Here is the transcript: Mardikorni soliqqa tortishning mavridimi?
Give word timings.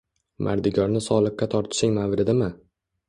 Mardikorni 0.47 1.01
soliqqa 1.07 1.49
tortishning 1.53 1.95
mavridimi? 1.99 2.49